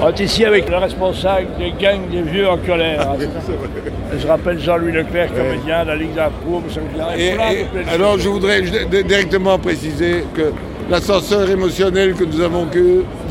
On 0.00 0.08
est 0.08 0.20
ici 0.20 0.44
avec 0.44 0.68
le 0.68 0.76
responsable 0.76 1.46
des 1.58 1.72
gangs 1.82 2.08
des 2.10 2.22
vieux 2.22 2.48
en 2.48 2.58
colère. 2.58 3.00
hein, 3.10 3.16
c'est 3.18 3.26
ça? 3.26 3.52
Je 4.20 4.26
rappelle 4.26 4.58
Jean-Louis 4.60 4.92
Leclerc, 4.92 5.30
comédien 5.34 5.82
de 5.84 5.88
la 5.88 5.96
Ligue 5.96 6.14
d'Approuve. 6.14 6.62
Et, 7.18 7.28
et 7.28 7.66
alors 7.94 8.18
je 8.18 8.28
voudrais 8.28 8.62
directement 8.62 9.58
préciser 9.58 10.24
que 10.34 10.52
l'ascenseur 10.90 11.48
émotionnel 11.50 12.14
que 12.14 12.24
nous 12.24 12.40
avons 12.40 12.66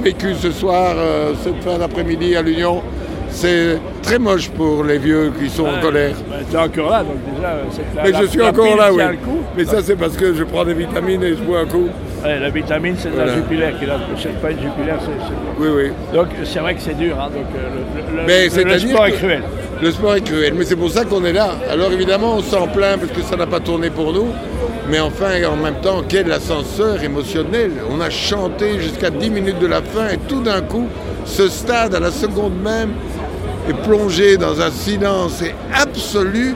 vécu 0.04 0.33
ce 0.36 0.51
soir, 0.51 0.96
euh, 0.97 1.33
cette 1.43 1.63
fin 1.63 1.78
d'après-midi 1.78 2.36
à 2.36 2.41
l'Union, 2.41 2.82
c'est 3.29 3.78
très 4.02 4.18
moche 4.20 4.50
pour 4.50 4.84
les 4.84 4.97
vieux 4.97 5.32
qui 5.40 5.50
sont 5.50 5.66
en 5.66 5.79
colère. 5.82 6.16
Tu 6.50 6.56
es 6.56 6.60
encore 6.60 6.90
là, 6.90 7.04
donc 7.04 7.18
déjà, 7.36 7.47
la- 7.96 8.04
Mais 8.04 8.12
la- 8.12 8.22
je 8.22 8.26
suis 8.28 8.42
encore 8.42 8.76
là, 8.78 8.90
oui. 8.94 9.04
Mais 9.58 9.66
ça, 9.66 9.82
c'est 9.82 9.96
parce 9.96 10.16
que 10.18 10.34
je 10.34 10.44
prends 10.44 10.66
des 10.66 10.74
vitamines 10.74 11.24
et 11.24 11.29
je 11.36 11.42
bois 11.42 11.60
un 11.62 11.66
coup. 11.66 11.88
Ouais, 12.26 12.39
la 12.39 12.49
vitamine, 12.49 12.96
c'est 12.97 13.10
de 13.10 13.15
Voilà. 13.15 13.31
la 13.33 13.37
là. 13.85 13.96
C'est 14.17 14.41
pas 14.41 14.51
une 14.51 14.58
c'est. 14.58 15.62
Oui, 15.63 15.67
oui. 15.76 15.91
Donc 16.13 16.27
c'est 16.44 16.59
vrai 16.59 16.76
que 16.76 16.81
c'est 16.81 16.98
dur. 16.98 17.16
hein, 17.20 17.30
donc, 17.34 17.45
euh, 17.55 17.70
le, 18.16 18.17
le- 18.21 18.27
Mais 18.27 18.38
le- 18.40 18.44
le 18.45 18.49
c'est-à-dire 18.49 18.90
sport 18.90 19.05
est 19.05 19.12
cruel. 19.12 19.44
Le 19.81 19.91
sport 19.91 20.16
est 20.16 20.22
cruel, 20.22 20.53
mais 20.58 20.66
c'est 20.66 20.76
pour 20.76 20.90
ça 20.90 21.05
qu'on 21.05 21.23
est 21.26 21.34
là. 21.34 21.55
Alors 21.70 21.91
évidemment, 21.91 22.36
on 22.38 22.41
s'en 22.41 22.67
plaint 22.67 23.00
parce 23.00 23.12
que 23.12 23.22
ça 23.22 23.36
n'a 23.36 23.45
pas 23.45 23.59
tourné 23.59 23.90
pour 23.90 24.12
nous. 24.14 24.27
Mais 24.90 25.00
enfin, 25.00 25.44
en 25.52 25.55
même 25.58 25.81
temps, 25.81 26.03
quel 26.08 26.31
ascenseur 26.31 27.03
émotionnel. 27.03 27.72
On 27.91 28.00
a 28.02 28.09
chanté 28.09 28.80
jusqu'à 28.80 29.09
10 29.09 29.30
minutes 29.30 29.59
de 29.59 29.67
la 29.67 29.81
fin 29.81 30.09
et 30.09 30.17
tout 30.28 30.42
d'un 30.42 30.62
coup, 30.62 30.88
ce 31.26 31.48
stade, 31.50 31.94
à 31.95 32.00
la 32.00 32.12
seconde 32.12 32.53
même, 32.62 32.92
est 33.70 33.73
plongé 33.84 34.38
dans 34.38 34.62
un 34.62 34.70
silence 34.72 35.44
absolu. 35.73 36.55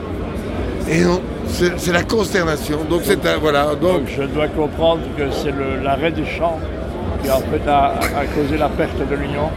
Et 0.90 1.04
c'est 1.48 1.92
la 1.92 2.04
consternation. 2.04 2.80
Donc 2.90 3.02
c'est 3.04 3.26
un... 3.26 3.38
Voilà. 3.38 3.66
Donc, 3.76 3.80
Donc 3.82 4.02
je 4.18 4.24
dois 4.24 4.48
comprendre 4.48 5.02
que 5.18 5.24
c'est 5.32 5.54
l'arrêt 5.84 6.12
du 6.12 6.26
chant 6.26 6.60
qui 7.24 7.30
en 7.30 7.40
fait 7.40 7.68
a, 7.68 7.94
a 8.18 8.26
causé 8.36 8.58
la 8.58 8.70
perte 8.70 8.98
de 8.98 9.16
l'Union. 9.16 9.50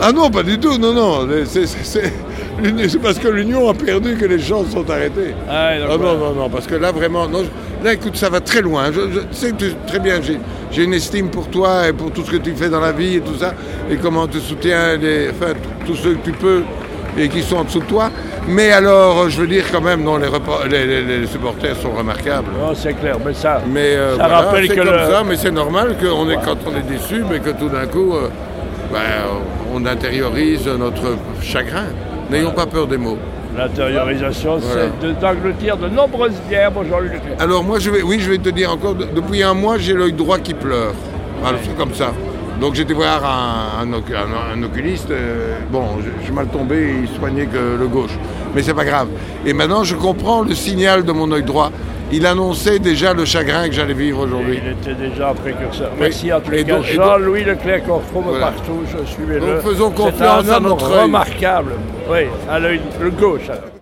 Ah 0.00 0.10
non, 0.12 0.30
pas 0.30 0.42
du 0.42 0.58
tout, 0.58 0.78
non, 0.78 0.92
non. 0.94 1.28
C'est- 1.44 1.66
parce 3.02 3.18
que 3.18 3.28
l'Union 3.28 3.68
a 3.68 3.74
perdu 3.74 4.16
que 4.16 4.24
les 4.24 4.38
gens 4.38 4.64
sont 4.64 4.88
arrêtés. 4.90 5.34
Ah, 5.48 5.70
Ah 5.84 5.96
non, 5.98 6.16
non, 6.16 6.32
non, 6.34 6.48
parce 6.50 6.66
que 6.66 6.74
là 6.76 6.92
vraiment, 6.92 7.28
non, 7.28 7.44
là 7.84 7.92
écoute, 7.94 8.16
ça 8.16 8.28
va 8.30 8.40
très 8.40 8.62
loin. 8.62 8.90
Je, 8.92 9.00
je 9.12 9.20
sais 9.36 9.50
que 9.52 9.56
tu- 9.56 9.74
très 9.86 9.98
bien, 9.98 10.20
j'ai- 10.22 10.84
une 10.84 10.94
estime 10.94 11.28
pour 11.28 11.48
toi 11.48 11.88
et 11.88 11.92
pour 11.92 12.10
tout 12.10 12.22
ce 12.24 12.30
que 12.30 12.36
tu 12.36 12.54
fais 12.54 12.68
dans 12.70 12.80
la 12.80 12.92
vie 12.92 13.16
et 13.16 13.20
tout 13.20 13.36
ça, 13.38 13.52
et 13.90 13.96
comment 13.96 14.26
tu 14.26 14.38
soutiens 14.40 14.96
les, 14.96 15.28
enfin, 15.30 15.52
tous 15.86 15.96
ceux 15.96 16.14
que 16.14 16.24
tu 16.24 16.32
peux 16.32 16.62
et 17.18 17.28
qui 17.28 17.42
sont 17.42 17.56
en 17.56 17.64
dessous 17.64 17.80
de 17.80 17.84
toi. 17.84 18.10
Mais 18.48 18.72
alors, 18.72 19.28
je 19.28 19.40
veux 19.40 19.46
dire 19.46 19.64
quand 19.70 19.80
même, 19.80 20.02
non, 20.02 20.16
les, 20.16 20.26
repas- 20.26 20.66
les, 20.70 20.84
les- 20.86 21.18
les 21.20 21.26
supporters 21.26 21.76
sont 21.76 21.92
remarquables. 21.92 22.48
Non, 22.58 22.74
c'est 22.74 22.94
clair, 22.94 23.16
mais 23.24 23.34
ça, 23.34 23.60
Mais 23.66 23.94
euh, 23.94 24.16
ça 24.16 24.22
voilà, 24.26 24.40
rappelle 24.40 24.66
c'est 24.68 24.74
que 24.76 24.80
comme 24.80 24.90
le- 24.92 25.10
ça, 25.10 25.22
mais 25.26 25.36
c'est 25.36 25.50
normal 25.50 25.96
qu'on 26.00 26.28
est, 26.30 26.36
quand 26.44 26.56
on 26.66 26.76
est 26.76 26.88
déçu, 26.90 27.22
mais 27.30 27.38
que 27.40 27.50
tout 27.50 27.68
d'un 27.68 27.86
coup, 27.86 28.14
euh, 28.14 28.28
ben, 28.92 28.98
on 29.74 29.84
intériorise 29.86 30.66
notre 30.66 31.16
chagrin. 31.42 31.84
N'ayons 32.30 32.50
pas 32.52 32.66
peur 32.66 32.86
des 32.86 32.96
mots. 32.98 33.18
l'intériorisation, 33.56 34.56
Voilà. 34.58 34.88
c'est 35.00 35.20
d'engloutir 35.20 35.76
de 35.76 35.88
nombreuses 35.88 36.32
bières 36.48 36.72
Jean-Louis 36.88 37.08
Leclerc. 37.10 37.36
Alors 37.38 37.62
moi, 37.62 37.78
je 37.78 37.90
vais, 37.90 38.02
oui, 38.02 38.18
je 38.20 38.30
vais 38.30 38.38
te 38.38 38.48
dire 38.48 38.72
encore, 38.72 38.94
de- 38.94 39.04
depuis 39.14 39.42
un 39.42 39.54
mois, 39.54 39.76
j'ai 39.78 39.92
l'œil 39.92 40.12
droit 40.14 40.38
qui 40.38 40.54
pleure. 40.54 40.94
Voilà, 41.42 41.58
c'est 41.62 41.76
comme 41.76 41.92
ça. 41.94 42.12
Donc 42.60 42.74
j'étais 42.74 42.94
voir 42.94 43.24
un, 43.24 43.82
un 43.82 43.92
oc- 43.92 44.12
un- 44.14 44.58
un 44.58 44.62
oculiste. 44.62 45.10
euh, 45.10 45.56
bon, 45.70 45.84
je, 46.00 46.24
suis 46.24 46.32
mal 46.32 46.46
tombé, 46.46 46.94
il 47.02 47.08
soignait 47.18 47.46
que 47.46 47.76
le 47.78 47.86
gauche. 47.88 48.16
Mais 48.54 48.62
c'est 48.62 48.74
pas 48.74 48.84
grave. 48.84 49.08
Et 49.44 49.52
maintenant, 49.52 49.82
je 49.84 49.94
comprends 49.96 50.42
le 50.42 50.54
signal 50.54 51.04
de 51.04 51.12
mon 51.12 51.30
œil 51.32 51.42
droit. 51.42 51.70
Il 52.14 52.26
annonçait 52.26 52.78
déjà 52.78 53.14
le 53.14 53.24
chagrin 53.24 53.68
que 53.68 53.74
j'allais 53.74 53.94
vivre 53.94 54.20
aujourd'hui. 54.24 54.60
Il 54.62 54.70
était 54.72 54.94
déjà 55.08 55.30
un 55.30 55.34
précurseur. 55.34 55.88
Oui. 55.94 56.00
Merci 56.02 56.30
en 56.32 56.40
tous 56.40 56.50
les 56.50 56.60
Et 56.60 56.64
cas. 56.64 56.74
donc- 56.76 56.82
donc- 56.84 56.92
Jean-Louis 56.94 57.44
Leclerc 57.44 57.84
qu'on 57.84 57.96
retrouve 57.96 58.24
Voilà. 58.28 58.46
partout, 58.48 58.80
je 58.86 59.06
suis 59.10 59.24
le. 59.26 59.40
Donc, 59.40 59.60
faisons 59.62 59.90
confiance 59.90 60.48
un 60.48 60.52
à 60.52 60.60
notre 60.60 60.92
œil. 60.92 61.02
remarquable. 61.04 61.72
Oui, 62.10 62.18
à 62.50 62.58
l'œil 62.58 62.80
le 63.00 63.10
gauche. 63.10 63.48
alors. 63.48 63.72